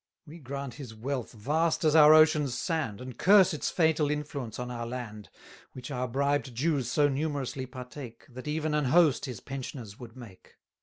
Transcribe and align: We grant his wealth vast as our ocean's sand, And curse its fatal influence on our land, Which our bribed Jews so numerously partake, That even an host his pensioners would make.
We 0.25 0.39
grant 0.39 0.73
his 0.73 0.95
wealth 0.95 1.31
vast 1.31 1.83
as 1.85 1.95
our 1.95 2.11
ocean's 2.15 2.57
sand, 2.57 3.01
And 3.01 3.15
curse 3.19 3.53
its 3.53 3.69
fatal 3.69 4.09
influence 4.09 4.57
on 4.57 4.71
our 4.71 4.87
land, 4.87 5.29
Which 5.73 5.91
our 5.91 6.07
bribed 6.07 6.55
Jews 6.55 6.89
so 6.89 7.07
numerously 7.07 7.67
partake, 7.67 8.25
That 8.27 8.47
even 8.47 8.73
an 8.73 8.85
host 8.85 9.25
his 9.25 9.41
pensioners 9.41 9.99
would 9.99 10.17
make. 10.17 10.55